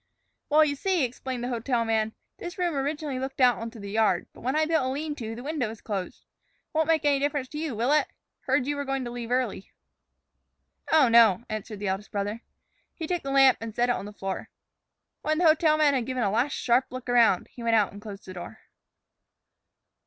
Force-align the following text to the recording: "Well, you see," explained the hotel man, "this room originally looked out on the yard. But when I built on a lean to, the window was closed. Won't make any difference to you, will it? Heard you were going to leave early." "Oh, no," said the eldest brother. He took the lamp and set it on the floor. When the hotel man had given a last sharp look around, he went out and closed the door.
"Well, 0.49 0.65
you 0.65 0.75
see," 0.75 1.03
explained 1.03 1.43
the 1.43 1.49
hotel 1.49 1.85
man, 1.85 2.13
"this 2.39 2.57
room 2.57 2.73
originally 2.73 3.19
looked 3.19 3.39
out 3.39 3.59
on 3.59 3.69
the 3.69 3.91
yard. 3.91 4.25
But 4.33 4.41
when 4.41 4.55
I 4.55 4.65
built 4.65 4.81
on 4.81 4.89
a 4.89 4.91
lean 4.91 5.13
to, 5.17 5.35
the 5.35 5.43
window 5.43 5.67
was 5.69 5.79
closed. 5.79 6.25
Won't 6.73 6.87
make 6.87 7.05
any 7.05 7.19
difference 7.19 7.47
to 7.49 7.59
you, 7.59 7.75
will 7.75 7.91
it? 7.93 8.07
Heard 8.39 8.65
you 8.65 8.77
were 8.77 8.83
going 8.83 9.05
to 9.05 9.11
leave 9.11 9.29
early." 9.29 9.71
"Oh, 10.91 11.07
no," 11.07 11.43
said 11.63 11.77
the 11.77 11.87
eldest 11.87 12.11
brother. 12.11 12.41
He 12.95 13.05
took 13.05 13.21
the 13.21 13.29
lamp 13.29 13.59
and 13.61 13.75
set 13.75 13.89
it 13.89 13.95
on 13.95 14.05
the 14.05 14.11
floor. 14.13 14.49
When 15.21 15.37
the 15.37 15.45
hotel 15.45 15.77
man 15.77 15.93
had 15.93 16.07
given 16.07 16.23
a 16.23 16.31
last 16.31 16.53
sharp 16.53 16.85
look 16.89 17.07
around, 17.07 17.49
he 17.51 17.61
went 17.61 17.75
out 17.75 17.91
and 17.93 18.01
closed 18.01 18.25
the 18.25 18.33
door. 18.33 18.57